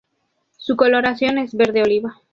Su 0.57 0.75
coloración 0.77 1.37
es 1.37 1.53
verde 1.53 1.83
oliva. 1.83 2.19